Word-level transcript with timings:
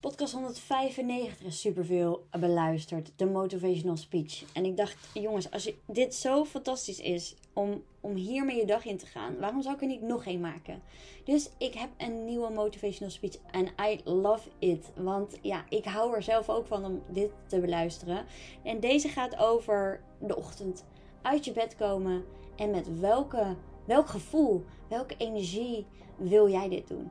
Podcast 0.00 0.32
195 0.32 1.46
is 1.46 1.60
superveel 1.60 2.26
beluisterd. 2.40 3.12
De 3.16 3.26
motivational 3.26 3.96
speech. 3.96 4.44
En 4.52 4.64
ik 4.64 4.76
dacht, 4.76 5.08
jongens, 5.14 5.50
als 5.50 5.72
dit 5.86 6.14
zo 6.14 6.44
fantastisch 6.44 7.00
is 7.00 7.34
om, 7.52 7.82
om 8.00 8.14
hiermee 8.14 8.56
je 8.56 8.66
dag 8.66 8.84
in 8.84 8.96
te 8.96 9.06
gaan, 9.06 9.38
waarom 9.38 9.62
zou 9.62 9.74
ik 9.74 9.80
er 9.80 9.86
niet 9.86 10.02
nog 10.02 10.24
één 10.26 10.40
maken? 10.40 10.82
Dus 11.24 11.50
ik 11.58 11.74
heb 11.74 11.88
een 11.96 12.24
nieuwe 12.24 12.50
motivational 12.50 13.10
speech 13.12 13.36
en 13.50 13.66
I 13.90 14.00
love 14.04 14.48
it. 14.58 14.90
Want 14.96 15.38
ja, 15.42 15.64
ik 15.68 15.84
hou 15.84 16.14
er 16.14 16.22
zelf 16.22 16.48
ook 16.48 16.66
van 16.66 16.84
om 16.84 17.02
dit 17.08 17.30
te 17.46 17.60
beluisteren. 17.60 18.26
En 18.62 18.80
deze 18.80 19.08
gaat 19.08 19.36
over 19.36 20.00
de 20.20 20.36
ochtend. 20.36 20.84
Uit 21.22 21.44
je 21.44 21.52
bed 21.52 21.76
komen 21.76 22.24
en 22.56 22.70
met 22.70 23.00
welke, 23.00 23.56
welk 23.84 24.08
gevoel, 24.08 24.64
welke 24.88 25.14
energie 25.16 25.86
wil 26.16 26.48
jij 26.48 26.68
dit 26.68 26.88
doen? 26.88 27.10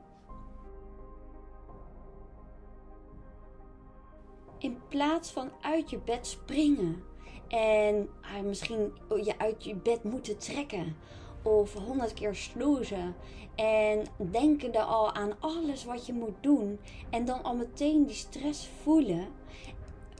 In 4.59 4.77
plaats 4.87 5.31
van 5.31 5.49
uit 5.61 5.89
je 5.89 5.99
bed 6.05 6.27
springen 6.27 7.03
en 7.47 8.09
ah, 8.21 8.45
misschien 8.45 8.93
je 9.23 9.33
uit 9.37 9.63
je 9.63 9.75
bed 9.75 10.03
moeten 10.03 10.37
trekken 10.37 10.95
of 11.41 11.73
honderd 11.73 12.13
keer 12.13 12.35
snoezen 12.35 13.15
en 13.55 14.05
denken 14.31 14.73
er 14.73 14.81
al 14.81 15.13
aan 15.13 15.31
alles 15.39 15.85
wat 15.85 16.05
je 16.05 16.13
moet 16.13 16.35
doen 16.41 16.79
en 17.09 17.25
dan 17.25 17.43
al 17.43 17.55
meteen 17.55 18.05
die 18.05 18.15
stress 18.15 18.69
voelen. 18.81 19.27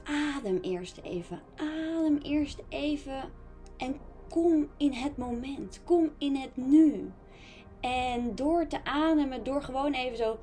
Adem 0.04 0.58
eerst 0.62 1.00
even. 1.02 1.40
Adem 1.56 2.18
eerst 2.22 2.62
even 2.68 3.30
en 3.76 3.96
kom 4.28 4.68
in 4.76 4.92
het 4.92 5.16
moment. 5.16 5.80
Kom 5.84 6.10
in 6.18 6.36
het 6.36 6.56
nu. 6.56 7.12
En 7.80 8.34
door 8.34 8.66
te 8.66 8.84
ademen, 8.84 9.44
door 9.44 9.62
gewoon 9.62 9.92
even 9.92 10.16
zo 10.16 10.38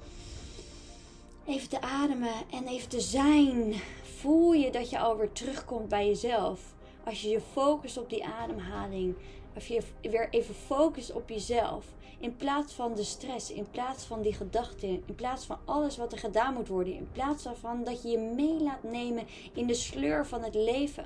even 1.45 1.69
te 1.69 1.81
ademen 1.81 2.33
en 2.51 2.67
even 2.67 2.89
te 2.89 2.99
zijn, 2.99 3.73
voel 4.03 4.53
je 4.53 4.71
dat 4.71 4.89
je 4.89 4.99
alweer 4.99 5.31
terugkomt 5.31 5.87
bij 5.89 6.07
jezelf. 6.07 6.73
Als 7.03 7.21
je 7.21 7.29
je 7.29 7.41
focust 7.41 7.97
op 7.97 8.09
die 8.09 8.25
ademhaling, 8.25 9.15
of 9.55 9.67
je 9.67 9.81
weer 10.01 10.29
even 10.29 10.55
focust 10.55 11.13
op 11.13 11.29
jezelf. 11.29 11.85
In 12.19 12.35
plaats 12.35 12.73
van 12.73 12.93
de 12.93 13.03
stress, 13.03 13.51
in 13.51 13.67
plaats 13.71 14.03
van 14.03 14.21
die 14.21 14.33
gedachten, 14.33 14.89
in 14.89 15.15
plaats 15.15 15.45
van 15.45 15.57
alles 15.65 15.97
wat 15.97 16.11
er 16.11 16.17
gedaan 16.17 16.53
moet 16.53 16.67
worden, 16.67 16.95
in 16.95 17.09
plaats 17.11 17.47
van 17.53 17.83
dat 17.83 18.01
je 18.01 18.09
je 18.09 18.17
mee 18.17 18.63
laat 18.63 18.83
nemen 18.83 19.27
in 19.53 19.67
de 19.67 19.73
sleur 19.73 20.25
van 20.25 20.43
het 20.43 20.55
leven. 20.55 21.05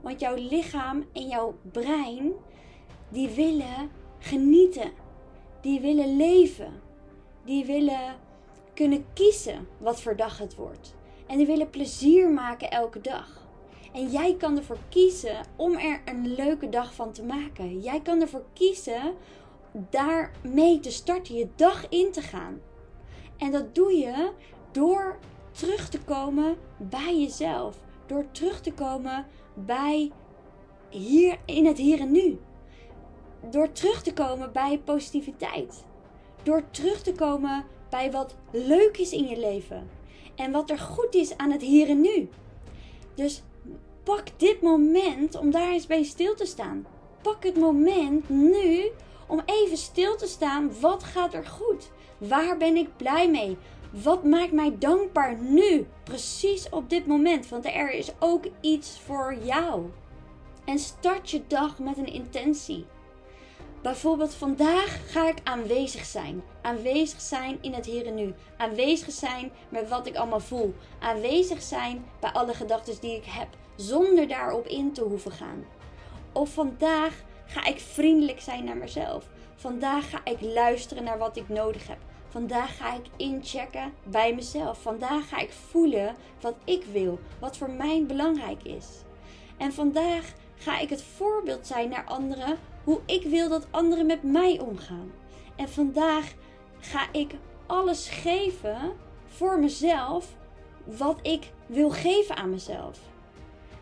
Want 0.00 0.20
jouw 0.20 0.34
lichaam 0.34 1.04
en 1.12 1.26
jouw 1.26 1.58
brein, 1.72 2.32
die 3.08 3.28
willen 3.28 3.90
genieten, 4.18 4.92
die 5.60 5.80
willen 5.80 6.16
leven, 6.16 6.82
die 7.44 7.64
willen 7.64 8.14
kunnen 8.76 9.06
kiezen 9.12 9.68
wat 9.78 10.02
voor 10.02 10.16
dag 10.16 10.38
het 10.38 10.54
wordt. 10.54 10.94
En 11.26 11.36
die 11.36 11.46
willen 11.46 11.70
plezier 11.70 12.30
maken 12.30 12.70
elke 12.70 13.00
dag. 13.00 13.44
En 13.92 14.10
jij 14.10 14.36
kan 14.36 14.56
ervoor 14.56 14.78
kiezen 14.88 15.46
om 15.56 15.76
er 15.76 16.02
een 16.04 16.34
leuke 16.34 16.68
dag 16.68 16.94
van 16.94 17.12
te 17.12 17.22
maken. 17.22 17.80
Jij 17.80 18.00
kan 18.00 18.20
ervoor 18.20 18.44
kiezen 18.52 19.14
daarmee 19.90 20.80
te 20.80 20.90
starten, 20.90 21.34
je 21.34 21.48
dag 21.56 21.88
in 21.88 22.12
te 22.12 22.22
gaan. 22.22 22.60
En 23.36 23.50
dat 23.50 23.74
doe 23.74 23.92
je 23.92 24.30
door 24.72 25.18
terug 25.50 25.88
te 25.88 26.00
komen 26.00 26.56
bij 26.76 27.20
jezelf. 27.20 27.76
Door 28.06 28.30
terug 28.30 28.60
te 28.60 28.72
komen 28.72 29.26
bij 29.54 30.12
hier 30.88 31.38
in 31.44 31.66
het 31.66 31.78
hier 31.78 32.00
en 32.00 32.12
nu. 32.12 32.38
Door 33.50 33.72
terug 33.72 34.02
te 34.02 34.12
komen 34.12 34.52
bij 34.52 34.80
positiviteit. 34.84 35.84
Door 36.42 36.70
terug 36.70 37.02
te 37.02 37.12
komen 37.12 37.64
bij 37.90 38.10
wat 38.10 38.34
leuk 38.50 38.96
is 38.96 39.12
in 39.12 39.26
je 39.26 39.38
leven. 39.38 39.90
En 40.34 40.52
wat 40.52 40.70
er 40.70 40.78
goed 40.78 41.14
is 41.14 41.36
aan 41.36 41.50
het 41.50 41.62
hier 41.62 41.88
en 41.88 42.00
nu. 42.00 42.28
Dus 43.14 43.42
pak 44.02 44.22
dit 44.36 44.62
moment 44.62 45.38
om 45.38 45.50
daar 45.50 45.72
eens 45.72 45.86
bij 45.86 46.02
stil 46.02 46.34
te 46.34 46.46
staan. 46.46 46.86
Pak 47.22 47.42
het 47.44 47.56
moment 47.56 48.28
nu 48.28 48.90
om 49.26 49.42
even 49.44 49.76
stil 49.76 50.16
te 50.16 50.26
staan. 50.26 50.80
Wat 50.80 51.04
gaat 51.04 51.34
er 51.34 51.46
goed? 51.46 51.90
Waar 52.18 52.56
ben 52.56 52.76
ik 52.76 52.96
blij 52.96 53.30
mee? 53.30 53.56
Wat 54.02 54.24
maakt 54.24 54.52
mij 54.52 54.76
dankbaar 54.78 55.36
nu? 55.40 55.86
Precies 56.04 56.68
op 56.68 56.90
dit 56.90 57.06
moment. 57.06 57.48
Want 57.48 57.66
er 57.66 57.90
is 57.90 58.12
ook 58.18 58.44
iets 58.60 59.00
voor 59.00 59.36
jou. 59.42 59.90
En 60.64 60.78
start 60.78 61.30
je 61.30 61.42
dag 61.46 61.78
met 61.78 61.98
een 61.98 62.12
intentie. 62.12 62.86
Bijvoorbeeld 63.86 64.34
vandaag 64.34 65.12
ga 65.12 65.28
ik 65.28 65.38
aanwezig 65.44 66.04
zijn. 66.04 66.42
Aanwezig 66.62 67.20
zijn 67.20 67.58
in 67.60 67.72
het 67.72 67.86
hier 67.86 68.06
en 68.06 68.14
nu. 68.14 68.34
Aanwezig 68.56 69.10
zijn 69.10 69.50
met 69.68 69.88
wat 69.88 70.06
ik 70.06 70.16
allemaal 70.16 70.40
voel. 70.40 70.74
Aanwezig 70.98 71.62
zijn 71.62 72.04
bij 72.20 72.30
alle 72.30 72.54
gedachten 72.54 73.00
die 73.00 73.16
ik 73.16 73.24
heb. 73.24 73.48
Zonder 73.76 74.28
daarop 74.28 74.66
in 74.66 74.92
te 74.92 75.02
hoeven 75.02 75.32
gaan. 75.32 75.64
Of 76.32 76.52
vandaag 76.52 77.14
ga 77.46 77.64
ik 77.64 77.80
vriendelijk 77.80 78.40
zijn 78.40 78.64
naar 78.64 78.76
mezelf. 78.76 79.24
Vandaag 79.56 80.10
ga 80.10 80.20
ik 80.24 80.40
luisteren 80.40 81.04
naar 81.04 81.18
wat 81.18 81.36
ik 81.36 81.48
nodig 81.48 81.86
heb. 81.86 81.98
Vandaag 82.28 82.76
ga 82.76 82.94
ik 82.94 83.06
inchecken 83.16 83.92
bij 84.04 84.34
mezelf. 84.34 84.82
Vandaag 84.82 85.28
ga 85.28 85.38
ik 85.38 85.52
voelen 85.70 86.16
wat 86.40 86.54
ik 86.64 86.84
wil. 86.92 87.18
Wat 87.38 87.56
voor 87.56 87.70
mij 87.70 88.04
belangrijk 88.06 88.62
is. 88.62 88.86
En 89.56 89.72
vandaag 89.72 90.32
ga 90.56 90.78
ik 90.78 90.90
het 90.90 91.02
voorbeeld 91.02 91.66
zijn 91.66 91.88
naar 91.88 92.04
anderen 92.04 92.58
hoe 92.86 93.00
ik 93.06 93.22
wil 93.22 93.48
dat 93.48 93.66
anderen 93.70 94.06
met 94.06 94.22
mij 94.22 94.58
omgaan. 94.60 95.12
En 95.56 95.68
vandaag 95.68 96.34
ga 96.78 97.08
ik 97.12 97.34
alles 97.66 98.08
geven 98.08 98.92
voor 99.26 99.58
mezelf 99.58 100.36
wat 100.84 101.18
ik 101.22 101.52
wil 101.66 101.90
geven 101.90 102.36
aan 102.36 102.50
mezelf. 102.50 102.98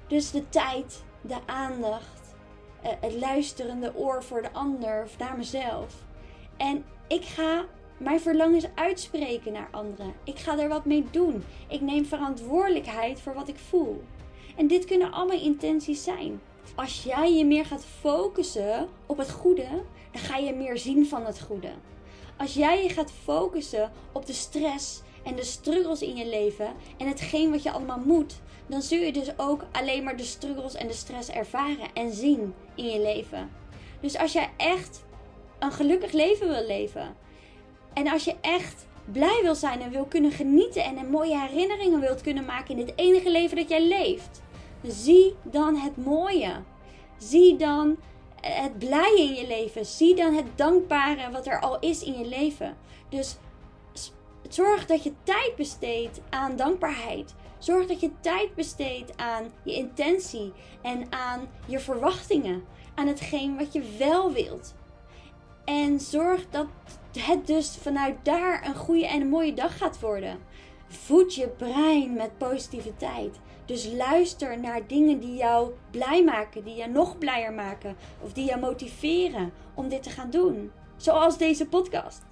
Dus 0.07 0.31
de 0.31 0.49
tijd, 0.49 1.05
de 1.21 1.37
aandacht, 1.47 2.35
eh, 2.83 2.91
het 3.01 3.15
luisterende 3.15 3.97
oor 3.97 4.23
voor 4.23 4.43
de 4.43 4.53
ander 4.53 5.03
of 5.03 5.19
naar 5.19 5.37
mezelf. 5.37 5.95
En 6.57 6.85
ik 7.09 7.25
ga 7.25 7.65
mijn 7.99 8.21
verlangens 8.21 8.67
uitspreken 8.75 9.53
naar 9.53 9.69
anderen. 9.71 10.15
Ik 10.25 10.39
ga 10.39 10.59
er 10.59 10.69
wat 10.69 10.85
mee 10.85 11.07
doen. 11.11 11.45
Ik 11.69 11.81
neem 11.81 12.05
verantwoordelijkheid 12.05 13.21
voor 13.21 13.35
wat 13.35 13.49
ik 13.49 13.59
voel. 13.59 14.05
En 14.57 14.67
dit 14.67 14.85
kunnen 14.85 15.13
allemaal 15.13 15.41
intenties 15.41 16.05
zijn. 16.05 16.41
Als 16.75 17.03
jij 17.03 17.35
je 17.35 17.45
meer 17.45 17.65
gaat 17.65 17.85
focussen 18.01 18.89
op 19.07 19.19
het 19.19 19.31
goede, 19.31 19.69
dan 20.13 20.23
ga 20.23 20.37
je 20.37 20.53
meer 20.53 20.79
zien 20.79 21.07
van 21.07 21.27
het 21.27 21.41
goede. 21.41 21.71
Als 22.37 22.55
jij 22.55 22.83
je 22.83 22.89
gaat 22.89 23.13
focussen 23.23 23.93
op 24.13 24.27
de 24.27 24.33
stress 24.33 25.03
en 25.25 25.37
de 25.37 25.45
struggles 25.45 26.03
in 26.03 26.17
je 26.17 26.27
leven 26.27 26.73
en 26.99 27.09
hetgeen 27.09 27.51
wat 27.51 27.63
je 27.63 27.71
allemaal 27.71 28.01
moet, 28.05 28.35
dan 28.67 28.83
zul 28.83 28.99
je 28.99 29.13
dus 29.13 29.39
ook 29.39 29.65
alleen 29.73 30.05
maar 30.05 30.17
de 30.17 30.25
struggles 30.25 30.75
en 30.75 30.87
de 30.87 30.93
stress 30.93 31.29
ervaren 31.29 31.93
en 31.95 32.13
zien 32.13 32.55
in 32.75 32.85
je 32.85 33.01
leven. 33.01 33.51
Dus 34.01 34.19
als 34.19 34.33
jij 34.33 34.51
echt 34.57 35.05
een 35.59 35.73
gelukkig 35.73 36.13
leven 36.13 36.49
wil 36.49 36.67
leven 36.67 37.17
en 37.93 38.09
als 38.09 38.25
je 38.25 38.35
echt 38.41 38.87
blij 39.05 39.41
wil 39.43 39.55
zijn 39.55 39.81
en 39.81 39.91
wil 39.91 40.05
kunnen 40.05 40.31
genieten 40.31 40.85
en 40.85 41.11
mooie 41.11 41.41
herinneringen 41.41 42.01
wilt 42.01 42.21
kunnen 42.21 42.45
maken 42.45 42.79
in 42.79 42.87
het 42.87 42.93
enige 42.97 43.31
leven 43.31 43.57
dat 43.57 43.69
jij 43.69 43.87
leeft, 43.89 44.43
Zie 44.87 45.37
dan 45.43 45.77
het 45.77 45.97
mooie. 45.97 46.63
Zie 47.17 47.57
dan 47.57 47.97
het 48.41 48.79
blije 48.79 49.21
in 49.21 49.35
je 49.35 49.47
leven. 49.47 49.87
Zie 49.87 50.15
dan 50.15 50.35
het 50.35 50.47
dankbare 50.55 51.31
wat 51.31 51.47
er 51.47 51.61
al 51.61 51.79
is 51.79 52.03
in 52.03 52.19
je 52.19 52.27
leven. 52.27 52.77
Dus 53.09 53.37
zorg 54.49 54.87
dat 54.87 55.03
je 55.03 55.13
tijd 55.23 55.53
besteedt 55.57 56.21
aan 56.31 56.57
dankbaarheid. 56.57 57.35
Zorg 57.59 57.87
dat 57.87 58.01
je 58.01 58.11
tijd 58.21 58.55
besteedt 58.55 59.17
aan 59.17 59.53
je 59.63 59.75
intentie 59.75 60.53
en 60.83 61.07
aan 61.11 61.49
je 61.67 61.79
verwachtingen. 61.79 62.65
Aan 62.95 63.07
hetgeen 63.07 63.57
wat 63.57 63.73
je 63.73 63.97
wel 63.99 64.33
wilt. 64.33 64.75
En 65.65 66.01
zorg 66.01 66.47
dat 66.51 66.67
het 67.19 67.47
dus 67.47 67.77
vanuit 67.81 68.17
daar 68.23 68.67
een 68.67 68.77
goede 68.77 69.07
en 69.07 69.21
een 69.21 69.29
mooie 69.29 69.55
dag 69.55 69.79
gaat 69.79 70.01
worden. 70.01 70.39
Voed 70.89 71.35
je 71.35 71.49
brein 71.49 72.15
met 72.15 72.39
positiviteit. 72.39 73.39
Dus 73.67 73.93
luister 73.93 74.61
naar 74.61 74.87
dingen 74.87 75.19
die 75.19 75.37
jou 75.37 75.73
blij 75.91 76.25
maken, 76.25 76.65
die 76.65 76.75
je 76.75 76.87
nog 76.87 77.19
blijer 77.19 77.53
maken 77.53 77.97
of 78.21 78.33
die 78.33 78.49
je 78.49 78.57
motiveren 78.57 79.53
om 79.75 79.89
dit 79.89 80.03
te 80.03 80.11
gaan 80.11 80.31
doen. 80.31 80.73
Zoals 80.97 81.39
deze 81.39 81.69
podcast. 81.69 82.23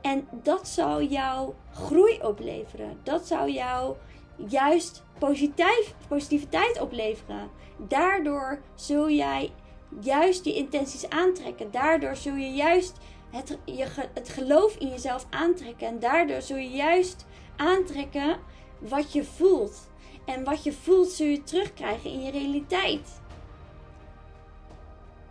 En 0.00 0.28
dat 0.42 0.68
zou 0.68 1.04
jou 1.04 1.52
groei 1.72 2.18
opleveren. 2.22 2.98
Dat 3.02 3.26
zou 3.26 3.50
jou 3.50 3.96
juist 4.36 5.02
positief, 5.18 5.94
positiviteit 6.08 6.80
opleveren. 6.80 7.50
Daardoor 7.76 8.60
zul 8.74 9.10
jij 9.10 9.52
juist 10.00 10.44
die 10.44 10.54
intenties 10.54 11.08
aantrekken. 11.08 11.70
Daardoor 11.70 12.16
zul 12.16 12.34
je 12.34 12.50
juist 12.50 12.96
het, 13.30 13.58
je, 13.64 13.86
het 14.14 14.28
geloof 14.28 14.76
in 14.76 14.88
jezelf 14.88 15.26
aantrekken. 15.30 15.86
En 15.86 15.98
daardoor 15.98 16.42
zul 16.42 16.56
je 16.56 16.70
juist 16.70 17.26
aantrekken 17.56 18.38
wat 18.78 19.12
je 19.12 19.24
voelt. 19.24 19.88
En 20.26 20.44
wat 20.44 20.64
je 20.64 20.72
voelt 20.72 21.08
zul 21.08 21.26
je 21.26 21.42
terugkrijgen 21.42 22.10
in 22.10 22.22
je 22.22 22.30
realiteit. 22.30 23.20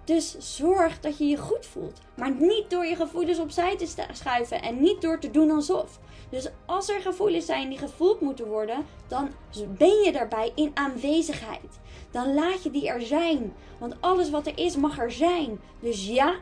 Dus 0.05 0.35
zorg 0.37 0.99
dat 0.99 1.17
je 1.17 1.25
je 1.25 1.37
goed 1.37 1.65
voelt. 1.65 1.99
Maar 2.15 2.31
niet 2.31 2.69
door 2.69 2.85
je 2.85 2.95
gevoelens 2.95 3.39
opzij 3.39 3.77
te 3.77 3.95
schuiven 4.11 4.61
en 4.61 4.81
niet 4.81 5.01
door 5.01 5.19
te 5.19 5.31
doen 5.31 5.51
alsof. 5.51 5.99
Dus 6.29 6.49
als 6.65 6.89
er 6.89 7.01
gevoelens 7.01 7.45
zijn 7.45 7.69
die 7.69 7.77
gevoeld 7.77 8.21
moeten 8.21 8.47
worden, 8.47 8.85
dan 9.07 9.29
ben 9.77 10.03
je 10.03 10.11
daarbij 10.11 10.51
in 10.55 10.71
aanwezigheid. 10.73 11.79
Dan 12.11 12.33
laat 12.33 12.63
je 12.63 12.71
die 12.71 12.87
er 12.87 13.01
zijn. 13.01 13.53
Want 13.77 13.95
alles 13.99 14.29
wat 14.29 14.47
er 14.47 14.57
is, 14.57 14.75
mag 14.75 14.99
er 14.99 15.11
zijn. 15.11 15.59
Dus 15.79 16.07
ja, 16.07 16.35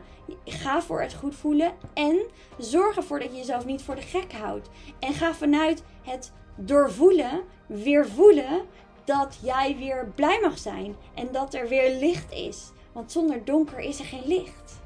ga 0.44 0.82
voor 0.82 1.00
het 1.00 1.14
goed 1.14 1.34
voelen. 1.34 1.72
En 1.94 2.20
zorg 2.58 2.96
ervoor 2.96 3.18
dat 3.18 3.30
je 3.30 3.36
jezelf 3.36 3.64
niet 3.64 3.82
voor 3.82 3.94
de 3.94 4.02
gek 4.02 4.32
houdt. 4.32 4.68
En 4.98 5.12
ga 5.12 5.34
vanuit 5.34 5.82
het 6.02 6.32
doorvoelen, 6.54 7.42
weer 7.66 8.08
voelen 8.08 8.62
dat 9.04 9.38
jij 9.42 9.76
weer 9.78 10.12
blij 10.14 10.38
mag 10.42 10.58
zijn. 10.58 10.96
En 11.14 11.28
dat 11.32 11.54
er 11.54 11.68
weer 11.68 11.98
licht 11.98 12.32
is. 12.32 12.72
Want 12.92 13.12
zonder 13.12 13.44
donker 13.44 13.78
is 13.78 13.98
er 13.98 14.04
geen 14.04 14.26
licht. 14.26 14.82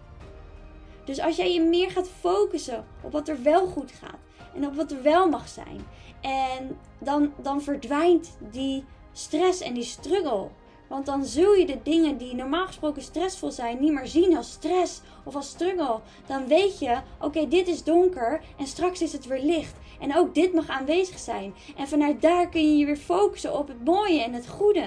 Dus 1.05 1.21
als 1.21 1.37
jij 1.37 1.53
je 1.53 1.61
meer 1.61 1.91
gaat 1.91 2.09
focussen 2.21 2.87
op 3.03 3.13
wat 3.13 3.29
er 3.29 3.43
wel 3.43 3.67
goed 3.67 3.93
gaat 3.93 4.19
en 4.55 4.67
op 4.67 4.75
wat 4.75 4.93
er 4.93 5.03
wel 5.03 5.29
mag 5.29 5.49
zijn, 5.49 5.87
en 6.21 6.79
dan, 6.99 7.33
dan 7.37 7.63
verdwijnt 7.63 8.37
die 8.51 8.85
stress 9.13 9.61
en 9.61 9.75
die 9.75 9.85
struggle. 9.85 10.49
Want 10.89 11.07
dan 11.07 11.25
zul 11.25 11.55
je 11.55 11.67
de 11.67 11.79
dingen 11.83 12.17
die 12.17 12.35
normaal 12.35 12.67
gesproken 12.67 13.03
stressvol 13.03 13.51
zijn 13.51 13.81
niet 13.81 13.93
meer 13.93 14.07
zien 14.07 14.37
als 14.37 14.51
stress 14.51 15.01
of 15.25 15.35
als 15.35 15.49
struggle. 15.49 16.01
Dan 16.27 16.47
weet 16.47 16.79
je, 16.79 16.99
oké, 17.21 17.49
dit 17.49 17.69
is 17.69 17.85
donker 17.85 18.41
en 18.59 18.67
straks 18.67 19.03
is 19.03 19.13
het 19.13 19.27
weer 19.27 19.43
licht. 19.43 19.75
En 20.01 20.17
ook 20.17 20.35
dit 20.35 20.53
mag 20.53 20.69
aanwezig 20.69 21.19
zijn. 21.19 21.55
En 21.77 21.89
vanuit 21.89 22.23
daar 22.23 22.49
kun 22.49 22.71
je 22.71 22.77
je 22.77 22.87
weer 22.87 22.97
focussen 22.97 23.59
op 23.59 23.69
het 23.69 23.85
mooie 23.85 24.23
en 24.23 24.33
het 24.33 24.49
goede. 24.49 24.85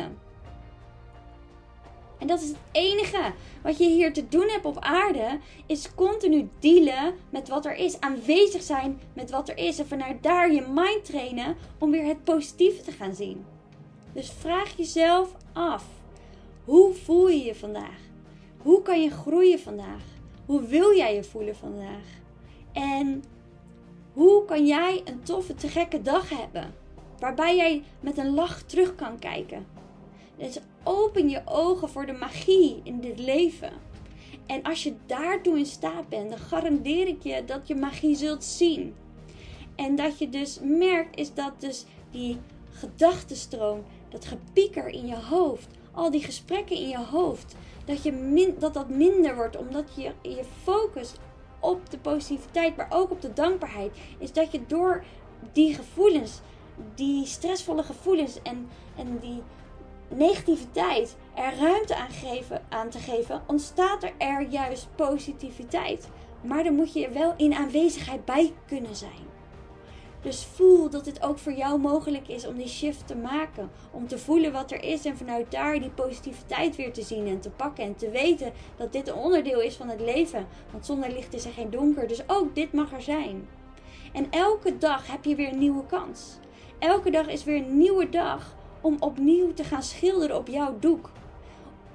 En 2.22 2.28
dat 2.28 2.42
is 2.42 2.48
het 2.48 2.58
enige 2.72 3.34
wat 3.64 3.78
je 3.78 3.86
hier 3.86 4.14
te 4.14 4.28
doen 4.28 4.50
hebt 4.50 4.66
op 4.66 4.80
aarde, 4.80 5.40
is 5.66 5.96
continu 5.96 6.50
dealen 6.60 7.14
met 7.30 7.48
wat 7.48 7.66
er 7.66 7.76
is. 7.76 8.00
Aanwezig 8.00 8.62
zijn 8.62 9.00
met 9.14 9.32
wat 9.32 9.50
er 9.50 9.58
is. 9.58 9.80
En 9.80 9.88
vanuit 9.88 10.24
daar 10.24 10.52
je 10.54 10.62
mind 10.74 11.06
trainen 11.06 11.56
om 11.80 11.92
weer 11.92 12.06
het 12.06 12.24
positieve 12.24 12.82
te 12.82 12.92
gaan 12.92 13.16
zien. 13.16 13.46
Dus 14.14 14.32
vraag 14.32 14.78
jezelf 14.78 15.36
af: 15.54 15.86
hoe 16.66 16.94
voel 16.94 17.30
je 17.30 17.44
je 17.44 17.56
vandaag? 17.56 18.00
Hoe 18.58 18.82
kan 18.82 19.02
je 19.02 19.10
groeien 19.10 19.60
vandaag? 19.60 20.04
Hoe 20.46 20.62
wil 20.62 20.96
jij 20.96 21.16
je 21.16 21.24
voelen 21.24 21.56
vandaag? 21.56 22.06
En 22.72 23.24
hoe 24.14 24.46
kan 24.46 24.66
jij 24.66 25.02
een 25.06 25.24
toffe, 25.24 25.54
te 25.54 25.68
gekke 25.68 26.02
dag 26.02 26.30
hebben? 26.30 26.74
Waarbij 27.20 27.56
jij 27.56 27.84
met 28.00 28.18
een 28.18 28.34
lach 28.34 28.62
terug 28.62 28.96
kan 28.96 29.20
kijken. 29.20 29.66
Dus 30.38 30.60
open 30.84 31.30
je 31.30 31.42
ogen 31.46 31.90
voor 31.90 32.06
de 32.06 32.12
magie 32.12 32.80
in 32.84 33.00
dit 33.00 33.20
leven. 33.20 33.72
En 34.46 34.64
als 34.64 34.84
je 34.84 34.94
daartoe 35.06 35.58
in 35.58 35.66
staat 35.66 36.10
bent, 36.10 36.30
dan 36.30 36.40
garandeer 36.40 37.08
ik 37.08 37.24
je 37.24 37.44
dat 37.46 37.68
je 37.68 37.76
magie 37.76 38.16
zult 38.16 38.44
zien. 38.44 38.96
En 39.76 39.96
dat 39.96 40.20
je 40.20 40.30
dus 40.30 40.60
merkt 40.64 41.18
is 41.18 41.34
dat 41.34 41.54
dus 41.58 41.86
die 42.12 42.38
gedachtenstroom, 42.82 43.84
dat 44.10 44.26
gepieker 44.26 44.88
in 44.88 45.08
je 45.08 45.18
hoofd, 45.30 45.68
al 45.92 46.12
die 46.12 46.24
gesprekken 46.24 46.76
in 46.76 46.88
je 46.88 47.00
hoofd, 47.00 47.56
dat, 47.86 48.04
je 48.04 48.12
min, 48.12 48.56
dat 48.60 48.74
dat 48.74 48.90
minder 48.90 49.36
wordt 49.36 49.58
omdat 49.58 49.86
je 49.96 50.12
je 50.22 50.44
focust 50.64 51.20
op 51.60 51.90
de 51.90 51.98
positiviteit, 51.98 52.76
maar 52.76 52.88
ook 52.90 53.12
op 53.12 53.22
de 53.22 53.34
dankbaarheid. 53.34 53.98
Is 54.18 54.34
dat 54.34 54.52
je 54.52 54.66
door 54.68 55.04
die 55.54 55.74
gevoelens, 55.74 56.40
die 56.96 57.26
stressvolle 57.26 57.84
gevoelens 57.84 58.42
en, 58.42 58.70
en 58.96 59.20
die 59.20 59.42
negativiteit 60.08 61.16
er 61.36 61.58
ruimte 61.60 61.96
aan, 61.96 62.12
geven, 62.12 62.62
aan 62.70 62.90
te 62.90 63.00
geven, 63.00 63.42
ontstaat 63.48 64.04
er, 64.04 64.14
er 64.18 64.42
juist 64.42 64.88
positiviteit. 64.96 66.10
Maar 66.42 66.64
dan 66.64 66.76
moet 66.76 66.94
je 66.94 67.06
er 67.06 67.14
wel 67.14 67.34
in 67.38 67.54
aanwezigheid 67.54 68.26
bij 68.26 68.54
kunnen 68.68 68.96
zijn. 68.96 69.30
Dus 70.22 70.46
voel 70.46 70.90
dat 70.90 71.06
het 71.06 71.24
ook 71.24 71.38
voor 71.38 71.54
jou 71.54 71.80
mogelijk 71.80 72.28
is 72.28 72.48
om 72.48 72.58
die 72.58 72.68
shift 72.68 73.08
te 73.08 73.16
maken. 73.16 73.72
Om 73.92 74.08
te 74.08 74.18
voelen 74.18 74.52
wat 74.52 74.72
er 74.72 74.84
is 74.84 75.06
en 75.06 75.18
vanuit 75.18 75.52
daar 75.52 75.80
die 75.80 75.90
positiviteit 75.90 76.76
weer 76.76 76.94
te 76.94 77.02
zien 77.02 77.28
en 77.28 77.40
te 77.40 77.50
pakken. 77.50 77.84
En 77.84 77.96
te 77.96 78.10
weten 78.10 78.52
dat 78.78 78.94
dit 78.94 79.08
een 79.08 79.16
onderdeel 79.16 79.62
is 79.62 79.76
van 79.76 79.90
het 79.90 80.02
leven. 80.02 80.48
Want 80.72 80.86
zonder 80.86 81.12
licht 81.12 81.34
is 81.34 81.46
er 81.46 81.52
geen 81.52 81.70
donker. 81.70 82.08
Dus 82.08 82.30
ook 82.30 82.56
dit 82.56 82.74
mag 82.74 82.94
er 82.94 83.02
zijn. 83.02 83.48
En 84.14 84.28
elke 84.30 84.78
dag 84.78 85.08
heb 85.08 85.26
je 85.26 85.36
weer 85.36 85.52
een 85.52 85.60
nieuwe 85.60 85.86
kans. 85.86 86.40
Elke 86.80 87.12
dag 87.12 87.28
is 87.28 87.44
weer 87.44 87.56
een 87.56 87.78
nieuwe 87.78 88.10
dag 88.10 88.56
om 88.82 88.96
opnieuw 89.00 89.54
te 89.54 89.64
gaan 89.64 89.84
schilderen 89.84 90.38
op 90.38 90.48
jouw 90.48 90.80
doek. 90.80 91.10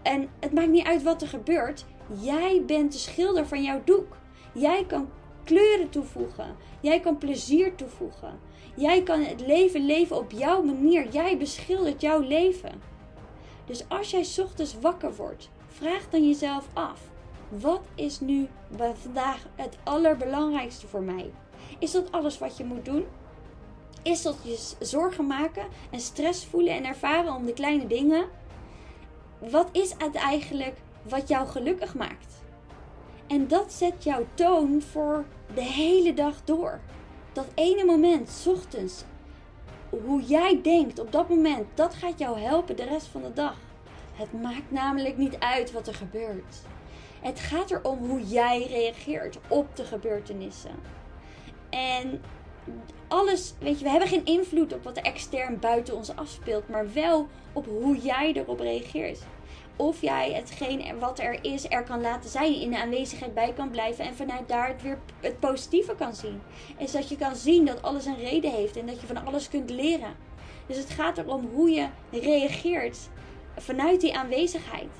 En 0.02 0.28
het 0.40 0.52
maakt 0.52 0.70
niet 0.70 0.86
uit 0.86 1.02
wat 1.02 1.22
er 1.22 1.28
gebeurt. 1.28 1.84
Jij 2.20 2.62
bent 2.66 2.92
de 2.92 2.98
schilder 2.98 3.46
van 3.46 3.62
jouw 3.62 3.80
doek. 3.84 4.16
Jij 4.52 4.84
kan 4.86 5.08
kleuren 5.46 5.90
toevoegen. 5.90 6.56
Jij 6.80 7.00
kan 7.00 7.18
plezier 7.18 7.74
toevoegen. 7.74 8.38
Jij 8.74 9.02
kan 9.02 9.20
het 9.22 9.40
leven 9.40 9.86
leven 9.86 10.16
op 10.16 10.30
jouw 10.30 10.62
manier. 10.62 11.08
Jij 11.08 11.38
beschildert 11.38 12.00
jouw 12.00 12.20
leven. 12.20 12.82
Dus 13.66 13.88
als 13.88 14.10
jij 14.10 14.26
ochtends 14.44 14.80
wakker 14.80 15.16
wordt, 15.16 15.50
vraag 15.68 16.08
dan 16.10 16.26
jezelf 16.26 16.66
af: 16.72 17.00
wat 17.48 17.82
is 17.94 18.20
nu 18.20 18.48
vandaag 19.02 19.46
het 19.54 19.76
allerbelangrijkste 19.84 20.86
voor 20.86 21.02
mij? 21.02 21.30
Is 21.78 21.90
dat 21.90 22.12
alles 22.12 22.38
wat 22.38 22.56
je 22.56 22.64
moet 22.64 22.84
doen? 22.84 23.06
Is 24.02 24.22
dat 24.22 24.36
je 24.42 24.74
zorgen 24.80 25.26
maken 25.26 25.66
en 25.90 26.00
stress 26.00 26.44
voelen 26.44 26.74
en 26.74 26.84
ervaren 26.84 27.34
om 27.34 27.46
de 27.46 27.52
kleine 27.52 27.86
dingen? 27.86 28.28
Wat 29.38 29.68
is 29.72 29.94
het 29.98 30.14
eigenlijk 30.14 30.76
wat 31.02 31.28
jou 31.28 31.46
gelukkig 31.46 31.94
maakt? 31.94 32.44
En 33.26 33.48
dat 33.48 33.72
zet 33.72 34.04
jouw 34.04 34.26
toon 34.34 34.82
voor 34.82 35.24
de 35.54 35.62
hele 35.62 36.14
dag 36.14 36.44
door. 36.44 36.80
Dat 37.32 37.46
ene 37.54 37.84
moment, 37.84 38.46
ochtends, 38.48 39.04
hoe 39.90 40.22
jij 40.22 40.60
denkt 40.62 40.98
op 40.98 41.12
dat 41.12 41.28
moment, 41.28 41.66
dat 41.74 41.94
gaat 41.94 42.18
jou 42.18 42.38
helpen 42.38 42.76
de 42.76 42.84
rest 42.84 43.06
van 43.06 43.22
de 43.22 43.32
dag. 43.32 43.56
Het 44.12 44.32
maakt 44.42 44.70
namelijk 44.70 45.16
niet 45.16 45.38
uit 45.38 45.72
wat 45.72 45.86
er 45.86 45.94
gebeurt. 45.94 46.56
Het 47.20 47.40
gaat 47.40 47.70
erom 47.70 47.98
hoe 47.98 48.22
jij 48.22 48.66
reageert 48.70 49.38
op 49.48 49.76
de 49.76 49.84
gebeurtenissen. 49.84 50.74
En 51.70 52.22
alles, 53.08 53.54
weet 53.58 53.78
je, 53.78 53.84
we 53.84 53.90
hebben 53.90 54.08
geen 54.08 54.24
invloed 54.24 54.72
op 54.72 54.84
wat 54.84 54.96
er 54.96 55.02
extern 55.02 55.58
buiten 55.58 55.96
ons 55.96 56.16
afspeelt, 56.16 56.68
maar 56.68 56.92
wel 56.92 57.28
op 57.52 57.66
hoe 57.66 57.96
jij 57.96 58.32
erop 58.32 58.60
reageert. 58.60 59.18
Of 59.76 60.00
jij 60.00 60.32
hetgeen 60.32 60.98
wat 60.98 61.18
er 61.18 61.44
is, 61.44 61.70
er 61.70 61.82
kan 61.82 62.00
laten 62.00 62.30
zijn, 62.30 62.54
in 62.54 62.70
de 62.70 62.78
aanwezigheid 62.80 63.34
bij 63.34 63.52
kan 63.52 63.70
blijven 63.70 64.04
en 64.04 64.14
vanuit 64.14 64.48
daar 64.48 64.68
het 64.68 64.82
weer 64.82 64.98
het 65.20 65.40
positieve 65.40 65.94
kan 65.94 66.14
zien. 66.14 66.40
Is 66.78 66.92
dat 66.92 67.08
je 67.08 67.16
kan 67.16 67.36
zien 67.36 67.64
dat 67.64 67.82
alles 67.82 68.04
een 68.04 68.18
reden 68.18 68.50
heeft 68.50 68.76
en 68.76 68.86
dat 68.86 69.00
je 69.00 69.06
van 69.06 69.26
alles 69.26 69.48
kunt 69.48 69.70
leren. 69.70 70.14
Dus 70.66 70.76
het 70.76 70.90
gaat 70.90 71.18
erom 71.18 71.48
hoe 71.52 71.70
je 71.70 71.88
reageert 72.10 73.08
vanuit 73.56 74.00
die 74.00 74.16
aanwezigheid. 74.16 74.92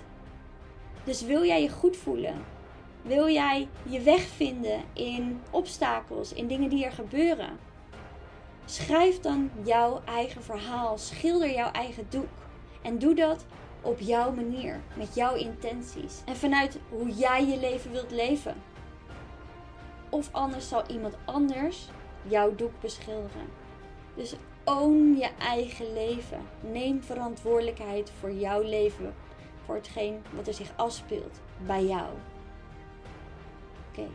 Dus 1.04 1.22
wil 1.22 1.44
jij 1.44 1.62
je 1.62 1.70
goed 1.70 1.96
voelen? 1.96 2.44
Wil 3.02 3.28
jij 3.30 3.68
je 3.82 4.00
weg 4.00 4.22
vinden 4.22 4.82
in 4.92 5.40
obstakels, 5.50 6.32
in 6.32 6.46
dingen 6.46 6.68
die 6.68 6.84
er 6.84 6.92
gebeuren? 6.92 7.58
Schrijf 8.64 9.20
dan 9.20 9.50
jouw 9.64 10.00
eigen 10.04 10.42
verhaal, 10.42 10.98
schilder 10.98 11.50
jouw 11.50 11.70
eigen 11.70 12.06
doek. 12.08 12.28
En 12.82 12.98
doe 12.98 13.14
dat 13.14 13.44
op 13.80 14.00
jouw 14.00 14.33
manier, 14.33 14.80
met 14.95 15.14
jouw 15.14 15.35
intenties. 15.35 16.23
En 16.25 16.37
vanuit 16.37 16.78
hoe 16.88 17.11
jij 17.11 17.47
je 17.47 17.59
leven 17.59 17.90
wilt 17.90 18.11
leven. 18.11 18.54
Of 20.09 20.28
anders 20.33 20.68
zal 20.68 20.83
iemand 20.87 21.16
anders 21.25 21.88
jouw 22.23 22.54
doek 22.54 22.80
beschilderen. 22.80 23.49
Dus 24.14 24.35
own 24.64 25.16
je 25.18 25.30
eigen 25.38 25.92
leven. 25.92 26.40
Neem 26.61 27.02
verantwoordelijkheid 27.02 28.12
voor 28.21 28.33
jouw 28.33 28.62
leven. 28.62 29.14
Voor 29.64 29.75
hetgeen 29.75 30.23
wat 30.30 30.47
er 30.47 30.54
zich 30.54 30.73
afspeelt 30.76 31.40
bij 31.66 31.85
jou. 31.85 32.09
Oké. 33.90 34.09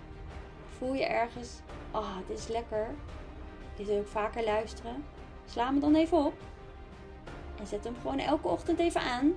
Voel 0.77 0.93
je 0.93 1.05
ergens, 1.05 1.59
ah, 1.91 2.01
oh, 2.01 2.17
dit 2.27 2.37
is 2.37 2.47
lekker. 2.47 2.87
Dit 3.75 3.87
wil 3.87 3.99
ik 3.99 4.07
vaker 4.07 4.43
luisteren. 4.43 5.03
Sla 5.45 5.71
me 5.71 5.79
dan 5.79 5.95
even 5.95 6.17
op. 6.17 6.33
En 7.59 7.67
zet 7.67 7.83
hem 7.83 7.95
gewoon 8.01 8.19
elke 8.19 8.47
ochtend 8.47 8.79
even 8.79 9.01
aan. 9.01 9.33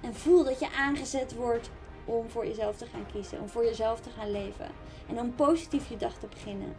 En 0.00 0.14
voel 0.14 0.44
dat 0.44 0.60
je 0.60 0.72
aangezet 0.72 1.34
wordt 1.34 1.70
om 2.04 2.30
voor 2.30 2.46
jezelf 2.46 2.76
te 2.76 2.86
gaan 2.86 3.06
kiezen. 3.12 3.40
Om 3.40 3.48
voor 3.48 3.64
jezelf 3.64 4.00
te 4.00 4.10
gaan 4.10 4.30
leven. 4.30 4.70
En 5.08 5.18
om 5.18 5.34
positief 5.34 5.88
je 5.88 5.96
dag 5.96 6.18
te 6.18 6.26
beginnen. 6.26 6.74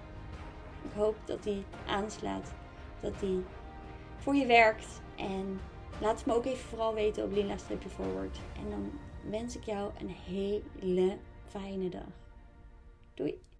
Ik 0.83 0.91
hoop 0.95 1.15
dat 1.25 1.43
die 1.43 1.65
aanslaat. 1.87 2.53
Dat 2.99 3.19
die 3.19 3.43
voor 4.17 4.35
je 4.35 4.45
werkt. 4.45 5.01
En 5.15 5.59
laat 6.01 6.17
het 6.17 6.25
me 6.25 6.35
ook 6.35 6.45
even 6.45 6.67
vooral 6.67 6.93
weten 6.93 7.23
op 7.23 7.31
Lina-forward. 7.31 8.39
En 8.55 8.69
dan 8.69 8.91
wens 9.29 9.55
ik 9.55 9.63
jou 9.63 9.91
een 9.99 10.09
hele 10.09 11.17
fijne 11.47 11.89
dag. 11.89 12.07
Doei! 13.13 13.50